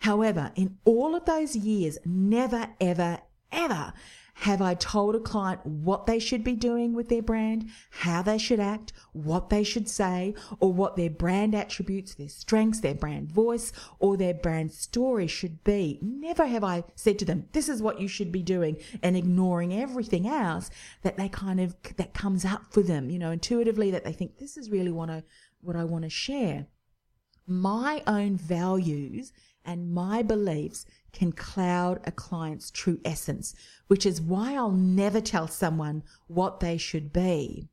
However, 0.00 0.52
in 0.56 0.76
all 0.84 1.14
of 1.14 1.24
those 1.24 1.56
years, 1.56 1.96
never, 2.04 2.66
ever, 2.82 3.20
ever 3.50 3.94
have 4.38 4.60
I 4.60 4.74
told 4.74 5.14
a 5.14 5.20
client 5.20 5.64
what 5.64 6.06
they 6.06 6.18
should 6.18 6.42
be 6.42 6.56
doing 6.56 6.92
with 6.92 7.08
their 7.08 7.22
brand, 7.22 7.70
how 7.90 8.20
they 8.20 8.36
should 8.36 8.58
act, 8.58 8.92
what 9.12 9.48
they 9.48 9.62
should 9.62 9.88
say, 9.88 10.34
or 10.58 10.72
what 10.72 10.96
their 10.96 11.08
brand 11.08 11.54
attributes, 11.54 12.14
their 12.14 12.28
strengths, 12.28 12.80
their 12.80 12.96
brand 12.96 13.30
voice, 13.30 13.72
or 14.00 14.16
their 14.16 14.34
brand 14.34 14.72
story 14.72 15.28
should 15.28 15.62
be? 15.62 16.00
Never 16.02 16.46
have 16.46 16.64
I 16.64 16.82
said 16.96 17.18
to 17.20 17.24
them, 17.24 17.48
this 17.52 17.68
is 17.68 17.80
what 17.80 18.00
you 18.00 18.08
should 18.08 18.32
be 18.32 18.42
doing, 18.42 18.76
and 19.02 19.16
ignoring 19.16 19.72
everything 19.72 20.26
else 20.26 20.68
that 21.02 21.16
they 21.16 21.28
kind 21.28 21.60
of, 21.60 21.76
that 21.96 22.12
comes 22.12 22.44
up 22.44 22.72
for 22.72 22.82
them, 22.82 23.10
you 23.10 23.20
know, 23.20 23.30
intuitively 23.30 23.92
that 23.92 24.04
they 24.04 24.12
think 24.12 24.38
this 24.38 24.56
is 24.56 24.68
really 24.68 24.90
what 24.90 25.10
I, 25.10 25.22
what 25.60 25.76
I 25.76 25.84
want 25.84 26.04
to 26.04 26.10
share. 26.10 26.66
My 27.46 28.02
own 28.06 28.36
values 28.36 29.32
and 29.64 29.92
my 29.92 30.22
beliefs 30.22 30.86
can 31.14 31.32
cloud 31.32 32.00
a 32.04 32.12
client's 32.12 32.70
true 32.70 33.00
essence, 33.04 33.54
which 33.86 34.04
is 34.04 34.20
why 34.20 34.54
I'll 34.54 34.70
never 34.70 35.20
tell 35.20 35.48
someone 35.48 36.02
what 36.26 36.60
they 36.60 36.76
should 36.76 37.12
be. 37.12 37.68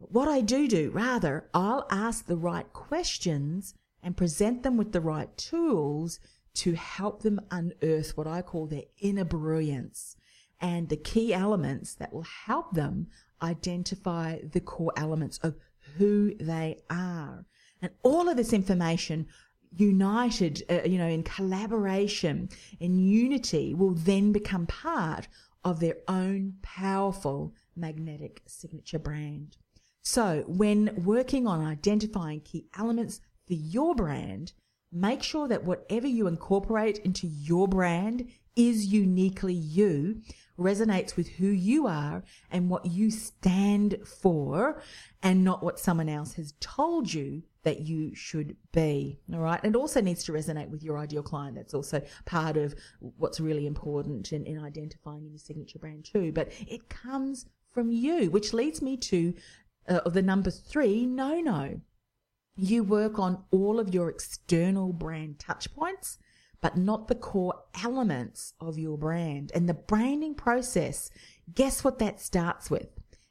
But 0.00 0.10
what 0.10 0.28
I 0.28 0.40
do 0.40 0.66
do, 0.66 0.90
rather, 0.90 1.48
I'll 1.54 1.86
ask 1.90 2.26
the 2.26 2.36
right 2.36 2.72
questions 2.72 3.74
and 4.02 4.16
present 4.16 4.62
them 4.62 4.76
with 4.76 4.92
the 4.92 5.00
right 5.00 5.36
tools 5.36 6.18
to 6.54 6.74
help 6.74 7.22
them 7.22 7.40
unearth 7.50 8.16
what 8.16 8.26
I 8.26 8.42
call 8.42 8.66
their 8.66 8.84
inner 9.00 9.24
brilliance 9.24 10.16
and 10.60 10.88
the 10.88 10.96
key 10.96 11.32
elements 11.32 11.94
that 11.94 12.12
will 12.12 12.26
help 12.46 12.74
them 12.74 13.08
identify 13.42 14.40
the 14.42 14.60
core 14.60 14.92
elements 14.96 15.38
of 15.38 15.54
who 15.96 16.34
they 16.40 16.78
are. 16.90 17.44
And 17.80 17.92
all 18.02 18.28
of 18.28 18.36
this 18.36 18.52
information 18.52 19.26
united, 19.76 20.62
uh, 20.70 20.82
you 20.84 20.98
know, 20.98 21.06
in 21.06 21.22
collaboration, 21.22 22.48
in 22.80 22.98
unity, 22.98 23.74
will 23.74 23.94
then 23.94 24.32
become 24.32 24.66
part 24.66 25.28
of 25.64 25.80
their 25.80 25.96
own 26.08 26.54
powerful 26.62 27.54
magnetic 27.76 28.42
signature 28.46 28.98
brand. 28.98 29.56
So, 30.02 30.44
when 30.46 31.04
working 31.04 31.46
on 31.46 31.64
identifying 31.64 32.40
key 32.40 32.66
elements 32.78 33.20
for 33.46 33.54
your 33.54 33.94
brand, 33.94 34.52
make 34.92 35.22
sure 35.22 35.48
that 35.48 35.64
whatever 35.64 36.06
you 36.06 36.26
incorporate 36.26 36.98
into 36.98 37.26
your 37.26 37.68
brand 37.68 38.28
is 38.56 38.86
uniquely 38.86 39.54
you, 39.54 40.22
resonates 40.58 41.16
with 41.16 41.28
who 41.28 41.46
you 41.46 41.86
are 41.86 42.22
and 42.50 42.68
what 42.68 42.84
you 42.86 43.10
stand 43.10 43.96
for, 44.04 44.82
and 45.22 45.44
not 45.44 45.62
what 45.62 45.78
someone 45.78 46.08
else 46.08 46.34
has 46.34 46.54
told 46.60 47.12
you 47.12 47.42
that 47.62 47.80
you 47.80 48.14
should 48.14 48.56
be. 48.72 49.18
All 49.32 49.40
right. 49.40 49.60
It 49.62 49.76
also 49.76 50.00
needs 50.00 50.24
to 50.24 50.32
resonate 50.32 50.70
with 50.70 50.82
your 50.82 50.98
ideal 50.98 51.22
client. 51.22 51.56
That's 51.56 51.74
also 51.74 52.02
part 52.24 52.56
of 52.56 52.74
what's 52.98 53.40
really 53.40 53.66
important 53.66 54.32
in, 54.32 54.44
in 54.46 54.58
identifying 54.58 55.26
your 55.28 55.38
signature 55.38 55.78
brand, 55.78 56.04
too. 56.04 56.32
But 56.32 56.52
it 56.66 56.88
comes 56.88 57.46
from 57.72 57.92
you, 57.92 58.30
which 58.30 58.52
leads 58.52 58.82
me 58.82 58.96
to 58.96 59.34
uh, 59.88 60.08
the 60.08 60.22
number 60.22 60.50
three 60.50 61.06
no 61.06 61.40
no. 61.40 61.80
You 62.56 62.82
work 62.82 63.18
on 63.18 63.44
all 63.50 63.78
of 63.78 63.94
your 63.94 64.08
external 64.08 64.92
brand 64.92 65.38
touch 65.38 65.72
points 65.74 66.18
but 66.60 66.76
not 66.76 67.08
the 67.08 67.14
core 67.14 67.62
elements 67.82 68.54
of 68.60 68.78
your 68.78 68.98
brand. 68.98 69.52
And 69.54 69.68
the 69.68 69.74
branding 69.74 70.34
process, 70.34 71.10
guess 71.54 71.84
what 71.84 71.98
that 71.98 72.20
starts 72.20 72.70
with? 72.70 72.88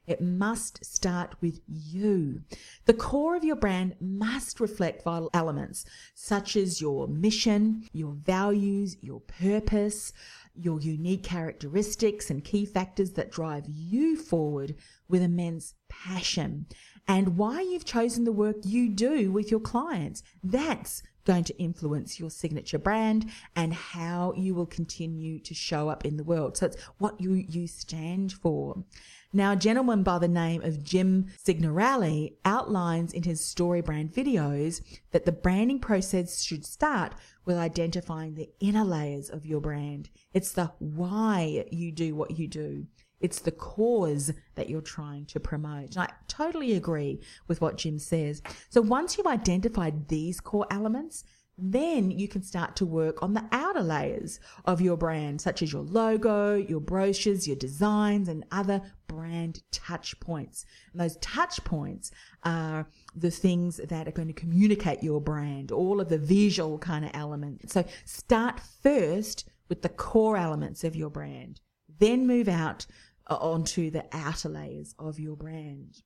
It 0.08 0.22
must 0.22 0.86
start 0.86 1.36
with 1.42 1.60
you. 1.68 2.42
The 2.86 2.94
core 2.94 3.36
of 3.36 3.44
your 3.44 3.58
brand 3.58 3.96
must 4.00 4.62
reflect 4.62 5.04
vital 5.04 5.30
elements 5.34 5.84
such 6.16 6.56
as 6.56 6.80
your 6.80 7.10
mission, 7.10 7.84
your 7.92 8.14
values, 8.14 8.96
your 9.02 9.20
purpose, 9.20 10.14
your 10.56 10.80
unique 10.80 11.24
characteristics 11.24 12.30
and 12.30 12.44
key 12.44 12.66
factors 12.66 13.12
that 13.12 13.32
drive 13.32 13.66
you 13.68 14.16
forward 14.16 14.76
with 15.10 15.22
immense 15.22 15.74
passion, 15.90 16.66
and 17.08 17.38
why 17.38 17.62
you've 17.62 17.86
chosen 17.86 18.24
the 18.24 18.32
work 18.32 18.56
you 18.64 18.90
do 18.90 19.32
with 19.32 19.52
your 19.52 19.60
clients. 19.60 20.24
That's 20.42 21.04
going 21.28 21.44
to 21.44 21.62
influence 21.62 22.20
your 22.20 22.30
signature 22.30 22.80
brand 22.80 23.30
and 23.56 23.74
how 23.74 24.34
you 24.38 24.56
will 24.56 24.66
continue 24.66 25.38
to 25.40 25.54
show 25.54 25.90
up 25.90 26.06
in 26.06 26.16
the 26.16 26.24
world. 26.24 26.56
So 26.56 26.68
it's 26.68 26.82
what 27.00 27.20
you, 27.20 27.34
you 27.34 27.68
stand 27.68 28.32
for. 28.32 28.86
Now, 29.34 29.52
a 29.52 29.58
gentleman 29.58 30.04
by 30.04 30.20
the 30.20 30.30
name 30.30 30.62
of 30.64 30.82
Jim 30.86 31.28
Signorelli 31.44 32.38
outlines 32.46 33.12
in 33.12 33.24
his 33.24 33.44
story 33.44 33.82
brand 33.82 34.14
videos 34.14 34.82
that 35.12 35.26
the 35.26 35.34
branding 35.34 35.80
process 35.80 36.42
should 36.42 36.66
start 36.66 37.14
with 37.44 37.58
identifying 37.58 38.36
the 38.36 38.50
inner 38.62 38.86
layers 38.86 39.30
of 39.30 39.46
your 39.46 39.60
brand. 39.60 40.10
It's 40.34 40.54
the 40.54 40.72
why 40.80 41.66
you 41.72 41.92
do 41.92 42.16
what 42.16 42.40
you 42.40 42.48
do. 42.48 42.88
It's 43.20 43.40
the 43.40 43.52
cause 43.52 44.32
that 44.56 44.70
you're 44.70 44.82
trying 44.82 45.26
to 45.28 45.40
promote. 45.40 45.96
And 45.96 46.00
I 46.00 46.10
totally 46.28 46.74
agree 46.74 47.22
with 47.48 47.62
what 47.62 47.78
Jim 47.78 48.00
says. 48.00 48.42
So 48.70 48.82
once 48.82 49.18
you've 49.18 49.28
identified 49.28 50.08
these 50.08 50.40
core 50.40 50.68
elements, 50.70 51.24
then 51.58 52.12
you 52.12 52.28
can 52.28 52.44
start 52.44 52.76
to 52.76 52.86
work 52.86 53.24
on 53.24 53.34
the 53.34 53.44
outer 53.52 53.82
layers 53.82 54.40
of 54.66 54.80
your 54.80 54.96
brand, 54.96 55.42
such 55.42 55.64
as 55.64 55.74
your 55.74 55.82
logo, 55.82 56.54
your 56.54 56.80
brochures, 56.80 57.48
your 57.48 57.56
designs, 57.56 58.30
and 58.30 58.46
other 58.52 58.80
brand 59.08 59.64
touch 59.72 60.20
points. 60.20 60.66
And 60.92 61.02
those 61.02 61.18
touch 61.18 61.64
points 61.64 62.12
are 62.44 62.88
the 63.16 63.32
things 63.32 63.78
that 63.78 64.08
are 64.08 64.12
going 64.12 64.28
to 64.28 64.34
communicate 64.36 65.02
your 65.02 65.20
brand, 65.20 65.72
all 65.72 66.00
of 66.00 66.10
the 66.10 66.20
visual 66.20 66.78
kind 66.78 67.04
of 67.04 67.12
elements. 67.16 67.74
So 67.74 67.84
start 68.06 68.60
first 68.84 69.50
with 69.68 69.82
the 69.82 69.90
core 69.90 70.38
elements 70.38 70.84
of 70.84 70.96
your 70.96 71.10
brand, 71.10 71.60
then 72.00 72.28
move 72.28 72.48
out 72.48 72.86
onto 73.36 73.90
the 73.90 74.06
outer 74.12 74.50
layers 74.50 74.96
of 74.98 75.20
your 75.20 75.36
brand. 75.36 76.02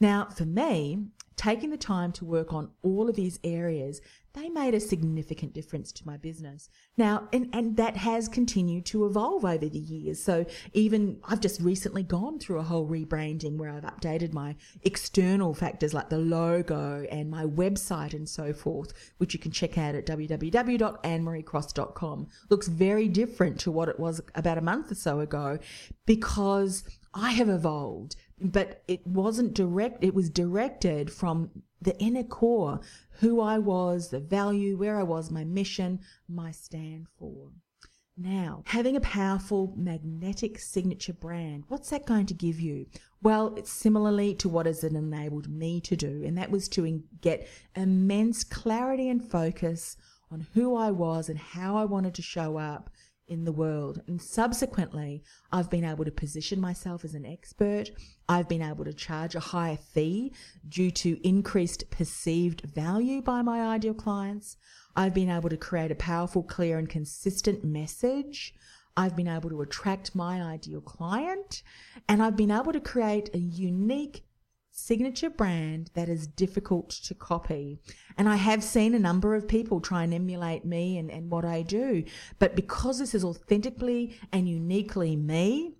Now, 0.00 0.28
for 0.36 0.44
me, 0.44 1.06
taking 1.36 1.70
the 1.70 1.76
time 1.76 2.12
to 2.12 2.24
work 2.24 2.52
on 2.52 2.70
all 2.82 3.08
of 3.08 3.16
these 3.16 3.38
areas, 3.44 4.00
they 4.34 4.48
made 4.48 4.74
a 4.74 4.80
significant 4.80 5.52
difference 5.52 5.92
to 5.92 6.06
my 6.06 6.16
business. 6.16 6.70
Now, 6.96 7.28
and, 7.32 7.50
and 7.52 7.76
that 7.76 7.98
has 7.98 8.28
continued 8.28 8.86
to 8.86 9.04
evolve 9.04 9.44
over 9.44 9.68
the 9.68 9.78
years. 9.78 10.22
So 10.22 10.46
even 10.72 11.18
I've 11.24 11.40
just 11.40 11.60
recently 11.60 12.02
gone 12.02 12.38
through 12.38 12.58
a 12.58 12.62
whole 12.62 12.88
rebranding 12.88 13.58
where 13.58 13.68
I've 13.70 13.84
updated 13.84 14.32
my 14.32 14.56
external 14.82 15.52
factors 15.54 15.92
like 15.92 16.08
the 16.08 16.16
logo 16.18 17.04
and 17.10 17.30
my 17.30 17.44
website 17.44 18.14
and 18.14 18.28
so 18.28 18.52
forth, 18.52 18.92
which 19.18 19.34
you 19.34 19.40
can 19.40 19.52
check 19.52 19.76
out 19.76 19.94
at 19.94 20.06
www.annemariecross.com. 20.06 22.26
Looks 22.48 22.68
very 22.68 23.08
different 23.08 23.60
to 23.60 23.70
what 23.70 23.88
it 23.88 24.00
was 24.00 24.20
about 24.34 24.58
a 24.58 24.62
month 24.62 24.92
or 24.92 24.94
so 24.94 25.20
ago 25.20 25.58
because 26.06 26.84
I 27.14 27.32
have 27.32 27.50
evolved, 27.50 28.16
but 28.44 28.82
it 28.88 29.06
wasn't 29.06 29.54
direct, 29.54 30.02
it 30.02 30.14
was 30.14 30.30
directed 30.30 31.12
from 31.12 31.50
the 31.80 31.98
inner 31.98 32.22
core, 32.22 32.80
who 33.20 33.40
I 33.40 33.58
was, 33.58 34.10
the 34.10 34.20
value, 34.20 34.76
where 34.76 34.98
I 34.98 35.02
was, 35.02 35.30
my 35.30 35.44
mission, 35.44 36.00
my 36.28 36.50
stand 36.50 37.06
for. 37.18 37.50
Now, 38.16 38.62
having 38.66 38.94
a 38.94 39.00
powerful 39.00 39.72
magnetic 39.76 40.58
signature 40.58 41.14
brand, 41.14 41.64
what's 41.68 41.90
that 41.90 42.06
going 42.06 42.26
to 42.26 42.34
give 42.34 42.60
you? 42.60 42.86
Well, 43.22 43.54
it's 43.56 43.72
similarly 43.72 44.34
to 44.36 44.48
what 44.48 44.66
has 44.66 44.84
enabled 44.84 45.48
me 45.48 45.80
to 45.80 45.96
do, 45.96 46.22
and 46.24 46.36
that 46.36 46.50
was 46.50 46.68
to 46.70 47.02
get 47.20 47.48
immense 47.74 48.44
clarity 48.44 49.08
and 49.08 49.28
focus 49.28 49.96
on 50.30 50.46
who 50.54 50.76
I 50.76 50.90
was 50.90 51.28
and 51.28 51.38
how 51.38 51.76
I 51.76 51.84
wanted 51.84 52.14
to 52.14 52.22
show 52.22 52.58
up 52.58 52.90
in 53.32 53.44
the 53.44 53.52
world. 53.52 54.02
And 54.06 54.20
subsequently, 54.20 55.24
I've 55.50 55.70
been 55.70 55.84
able 55.84 56.04
to 56.04 56.10
position 56.10 56.60
myself 56.60 57.04
as 57.04 57.14
an 57.14 57.26
expert. 57.26 57.90
I've 58.28 58.48
been 58.48 58.62
able 58.62 58.84
to 58.84 58.92
charge 58.92 59.34
a 59.34 59.40
higher 59.40 59.76
fee 59.76 60.32
due 60.68 60.90
to 60.92 61.26
increased 61.26 61.90
perceived 61.90 62.60
value 62.60 63.22
by 63.22 63.42
my 63.42 63.62
ideal 63.74 63.94
clients. 63.94 64.56
I've 64.94 65.14
been 65.14 65.30
able 65.30 65.48
to 65.48 65.56
create 65.56 65.90
a 65.90 65.96
powerful, 65.96 66.42
clear, 66.42 66.78
and 66.78 66.88
consistent 66.88 67.64
message. 67.64 68.54
I've 68.96 69.16
been 69.16 69.28
able 69.28 69.48
to 69.50 69.62
attract 69.62 70.14
my 70.14 70.42
ideal 70.42 70.82
client 70.82 71.62
and 72.08 72.22
I've 72.22 72.36
been 72.36 72.50
able 72.50 72.72
to 72.72 72.80
create 72.80 73.30
a 73.34 73.38
unique 73.38 74.24
signature 74.82 75.30
brand 75.30 75.90
that 75.94 76.08
is 76.08 76.26
difficult 76.26 76.90
to 76.90 77.14
copy. 77.14 77.78
And 78.16 78.28
I 78.28 78.36
have 78.36 78.64
seen 78.64 78.94
a 78.94 78.98
number 78.98 79.34
of 79.34 79.48
people 79.48 79.80
try 79.80 80.02
and 80.02 80.12
emulate 80.12 80.64
me 80.64 80.98
and, 80.98 81.10
and 81.10 81.30
what 81.30 81.44
I 81.44 81.62
do. 81.62 82.04
But 82.38 82.56
because 82.56 82.98
this 82.98 83.14
is 83.14 83.24
authentically 83.24 84.18
and 84.32 84.48
uniquely 84.48 85.16
me, 85.16 85.76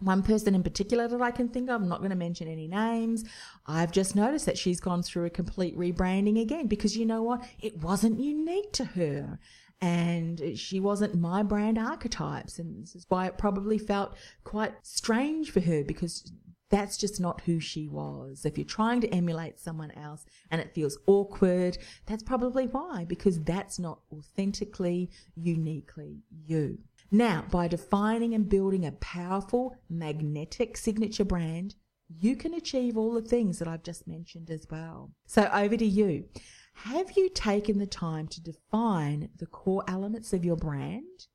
one 0.00 0.22
person 0.22 0.54
in 0.54 0.62
particular 0.62 1.06
that 1.08 1.22
I 1.22 1.30
can 1.30 1.48
think 1.48 1.70
of, 1.70 1.80
I'm 1.80 1.88
not 1.88 2.00
going 2.00 2.10
to 2.10 2.16
mention 2.16 2.48
any 2.48 2.66
names. 2.66 3.24
I've 3.66 3.92
just 3.92 4.16
noticed 4.16 4.46
that 4.46 4.58
she's 4.58 4.80
gone 4.80 5.02
through 5.02 5.26
a 5.26 5.30
complete 5.30 5.76
rebranding 5.78 6.40
again 6.40 6.66
because 6.66 6.96
you 6.96 7.06
know 7.06 7.22
what? 7.22 7.44
It 7.60 7.82
wasn't 7.82 8.18
unique 8.18 8.72
to 8.72 8.84
her. 8.84 9.38
And 9.80 10.56
she 10.56 10.78
wasn't 10.78 11.20
my 11.20 11.42
brand 11.42 11.76
archetypes. 11.76 12.58
And 12.58 12.82
this 12.82 12.94
is 12.94 13.04
why 13.08 13.26
it 13.26 13.38
probably 13.38 13.78
felt 13.78 14.14
quite 14.44 14.74
strange 14.82 15.50
for 15.50 15.60
her 15.60 15.82
because 15.82 16.32
that's 16.72 16.96
just 16.96 17.20
not 17.20 17.42
who 17.42 17.60
she 17.60 17.86
was. 17.86 18.46
If 18.46 18.56
you're 18.56 18.64
trying 18.64 19.02
to 19.02 19.14
emulate 19.14 19.60
someone 19.60 19.90
else 19.90 20.24
and 20.50 20.58
it 20.58 20.74
feels 20.74 20.98
awkward, 21.06 21.76
that's 22.06 22.22
probably 22.22 22.66
why, 22.66 23.04
because 23.04 23.38
that's 23.42 23.78
not 23.78 24.00
authentically, 24.10 25.10
uniquely 25.36 26.22
you. 26.46 26.78
Now, 27.10 27.44
by 27.50 27.68
defining 27.68 28.32
and 28.32 28.48
building 28.48 28.86
a 28.86 28.92
powerful, 28.92 29.76
magnetic 29.90 30.78
signature 30.78 31.26
brand, 31.26 31.74
you 32.08 32.36
can 32.36 32.54
achieve 32.54 32.96
all 32.96 33.12
the 33.12 33.20
things 33.20 33.58
that 33.58 33.68
I've 33.68 33.82
just 33.82 34.08
mentioned 34.08 34.50
as 34.50 34.66
well. 34.70 35.12
So, 35.26 35.50
over 35.52 35.76
to 35.76 35.86
you. 35.86 36.24
Have 36.72 37.12
you 37.18 37.28
taken 37.28 37.78
the 37.78 37.86
time 37.86 38.28
to 38.28 38.40
define 38.40 39.28
the 39.36 39.46
core 39.46 39.84
elements 39.86 40.32
of 40.32 40.42
your 40.42 40.56
brand? 40.56 41.26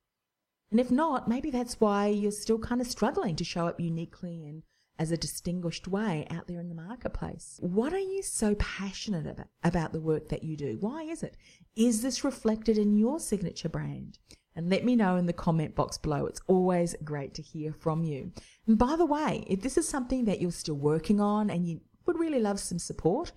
And 0.72 0.80
if 0.80 0.90
not, 0.90 1.28
maybe 1.28 1.50
that's 1.50 1.80
why 1.80 2.08
you're 2.08 2.32
still 2.32 2.58
kind 2.58 2.80
of 2.80 2.88
struggling 2.88 3.36
to 3.36 3.44
show 3.44 3.68
up 3.68 3.80
uniquely 3.80 4.44
and 4.44 4.64
as 4.98 5.12
a 5.12 5.16
distinguished 5.16 5.86
way 5.86 6.26
out 6.30 6.46
there 6.48 6.60
in 6.60 6.68
the 6.68 6.74
marketplace. 6.74 7.58
What 7.62 7.92
are 7.92 7.98
you 7.98 8.22
so 8.22 8.54
passionate 8.56 9.26
about, 9.26 9.46
about 9.62 9.92
the 9.92 10.00
work 10.00 10.28
that 10.28 10.42
you 10.42 10.56
do? 10.56 10.76
Why 10.80 11.02
is 11.02 11.22
it? 11.22 11.36
Is 11.76 12.02
this 12.02 12.24
reflected 12.24 12.78
in 12.78 12.96
your 12.96 13.20
signature 13.20 13.68
brand? 13.68 14.18
And 14.56 14.68
let 14.68 14.84
me 14.84 14.96
know 14.96 15.14
in 15.14 15.26
the 15.26 15.32
comment 15.32 15.76
box 15.76 15.98
below. 15.98 16.26
It's 16.26 16.40
always 16.48 16.96
great 17.04 17.32
to 17.34 17.42
hear 17.42 17.72
from 17.72 18.02
you. 18.02 18.32
And 18.66 18.76
by 18.76 18.96
the 18.96 19.06
way, 19.06 19.44
if 19.46 19.60
this 19.60 19.78
is 19.78 19.88
something 19.88 20.24
that 20.24 20.40
you're 20.40 20.50
still 20.50 20.74
working 20.74 21.20
on 21.20 21.48
and 21.48 21.64
you 21.64 21.80
would 22.08 22.18
really 22.18 22.40
love 22.40 22.58
some 22.58 22.80
support, 22.80 23.30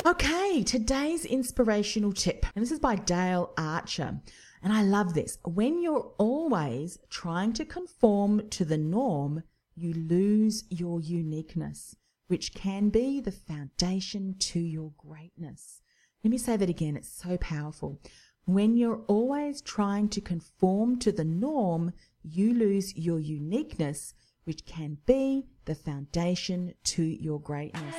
Okay, 0.06 0.64
today's 0.64 1.26
inspirational 1.26 2.14
tip, 2.14 2.46
and 2.56 2.64
this 2.64 2.72
is 2.72 2.80
by 2.80 2.96
Dale 2.96 3.52
Archer. 3.58 4.22
And 4.62 4.74
I 4.74 4.84
love 4.84 5.14
this. 5.14 5.38
When 5.46 5.82
you're 5.82 6.12
always 6.18 7.00
trying 7.10 7.54
to 7.54 7.66
conform 7.66 8.50
to 8.50 8.66
the 8.66 8.78
norm, 8.78 9.44
you 9.76 9.94
lose 9.94 10.66
your 10.70 11.00
uniqueness 11.00 11.96
which 12.30 12.54
can 12.54 12.90
be 12.90 13.20
the 13.20 13.32
foundation 13.32 14.36
to 14.38 14.60
your 14.60 14.92
greatness. 14.98 15.82
Let 16.24 16.30
me 16.30 16.38
say 16.38 16.58
that 16.58 16.70
again, 16.70 16.96
it's 16.96 17.12
so 17.12 17.38
powerful. 17.38 18.00
When 18.46 18.78
you're 18.78 19.02
always 19.08 19.62
trying 19.62 20.10
to 20.10 20.22
conform 20.22 21.00
to 21.00 21.12
the 21.12 21.24
norm, 21.24 21.92
you 22.22 22.54
lose 22.54 22.96
your 22.96 23.20
uniqueness, 23.20 24.14
which 24.44 24.66
can 24.68 25.00
be 25.08 25.48
the 25.66 25.74
foundation 25.74 26.76
to 26.84 27.04
your 27.04 27.40
greatness. 27.40 27.96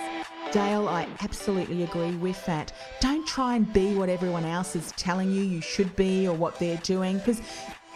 Dale, 0.52 0.88
I 0.88 1.08
absolutely 1.22 1.82
agree 1.82 2.14
with 2.16 2.44
that. 2.46 2.72
Don't 3.00 3.26
try 3.26 3.56
and 3.56 3.72
be 3.72 3.94
what 3.96 4.08
everyone 4.08 4.44
else 4.44 4.76
is 4.76 4.92
telling 4.92 5.32
you 5.32 5.42
you 5.42 5.60
should 5.60 5.94
be 5.96 6.28
or 6.28 6.34
what 6.34 6.56
they're 6.60 6.76
doing 6.78 7.18
because 7.18 7.40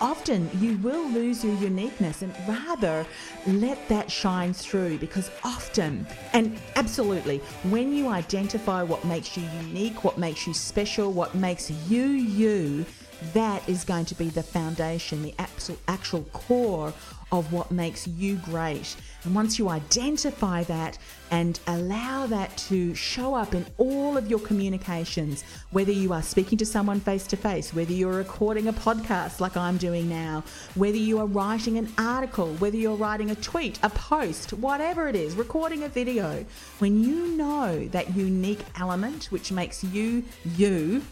often 0.04 0.50
you 0.60 0.76
will 0.78 1.08
lose 1.08 1.42
your 1.42 1.54
uniqueness 1.54 2.20
and 2.20 2.34
rather 2.46 3.06
let 3.46 3.88
that 3.88 4.10
shine 4.10 4.52
through 4.52 4.98
because 4.98 5.30
often 5.42 6.06
and 6.34 6.58
absolutely 6.76 7.38
when 7.70 7.90
you 7.90 8.08
identify 8.08 8.82
what 8.82 9.02
makes 9.06 9.34
you 9.34 9.42
unique 9.62 10.04
what 10.04 10.18
makes 10.18 10.46
you 10.46 10.52
special 10.52 11.10
what 11.10 11.34
makes 11.34 11.70
you 11.88 12.04
you 12.04 12.84
that 13.32 13.66
is 13.68 13.84
going 13.84 14.04
to 14.04 14.14
be 14.14 14.28
the 14.28 14.42
foundation, 14.42 15.22
the 15.22 15.34
actual, 15.38 15.76
actual 15.88 16.22
core 16.32 16.92
of 17.34 17.52
what 17.52 17.70
makes 17.70 18.06
you 18.06 18.36
great. 18.36 18.94
And 19.24 19.34
once 19.34 19.58
you 19.58 19.68
identify 19.68 20.62
that 20.64 20.98
and 21.30 21.58
allow 21.66 22.26
that 22.26 22.56
to 22.68 22.94
show 22.94 23.34
up 23.34 23.54
in 23.54 23.66
all 23.76 24.16
of 24.16 24.28
your 24.28 24.38
communications, 24.38 25.42
whether 25.72 25.90
you 25.90 26.12
are 26.12 26.22
speaking 26.22 26.58
to 26.58 26.66
someone 26.66 27.00
face 27.00 27.26
to 27.28 27.36
face, 27.36 27.74
whether 27.74 27.92
you're 27.92 28.12
recording 28.12 28.68
a 28.68 28.72
podcast 28.72 29.40
like 29.40 29.56
I'm 29.56 29.78
doing 29.78 30.08
now, 30.08 30.44
whether 30.76 30.96
you 30.96 31.18
are 31.18 31.26
writing 31.26 31.76
an 31.76 31.92
article, 31.98 32.54
whether 32.54 32.76
you're 32.76 32.96
writing 32.96 33.30
a 33.30 33.34
tweet, 33.36 33.80
a 33.82 33.90
post, 33.90 34.52
whatever 34.52 35.08
it 35.08 35.16
is, 35.16 35.34
recording 35.34 35.82
a 35.82 35.88
video, 35.88 36.44
when 36.78 37.02
you 37.02 37.36
know 37.36 37.88
that 37.88 38.14
unique 38.14 38.64
element 38.78 39.24
which 39.32 39.50
makes 39.50 39.82
you 39.82 40.22
you, 40.56 41.02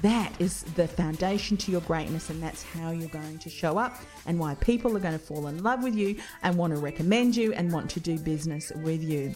that 0.00 0.32
is 0.40 0.62
the 0.74 0.88
foundation 0.88 1.56
to 1.58 1.70
your 1.70 1.82
greatness, 1.82 2.30
and 2.30 2.42
that's 2.42 2.62
how 2.62 2.90
you're 2.90 3.08
going 3.08 3.38
to 3.38 3.50
show 3.50 3.78
up 3.78 4.00
and 4.26 4.38
why 4.38 4.54
people 4.56 4.96
are 4.96 5.00
going 5.00 5.18
to 5.18 5.24
fall 5.24 5.46
in 5.48 5.62
love 5.62 5.82
with 5.82 5.94
you 5.94 6.16
and 6.42 6.56
want 6.56 6.72
to 6.72 6.80
recommend 6.80 7.36
you 7.36 7.52
and 7.52 7.70
want 7.72 7.90
to 7.90 8.00
do 8.00 8.18
business 8.18 8.72
with 8.76 9.02
you. 9.02 9.34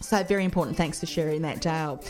So, 0.00 0.22
very 0.24 0.44
important. 0.44 0.76
Thanks 0.76 0.98
for 0.98 1.06
sharing 1.06 1.42
that, 1.42 1.60
Dale. 1.60 2.02